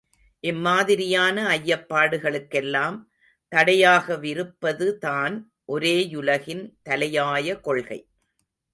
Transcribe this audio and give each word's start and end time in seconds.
இம்மாதிரியான 0.43 1.43
ஐயப்பாடுகளுக்கெல்லாம் 1.57 2.97
தடையாகவிருப்பதுதான் 3.51 5.35
ஒரே 5.65 5.95
யுலகின் 6.11 6.63
தலையாய 6.89 7.59
கொள்கை. 7.61 7.99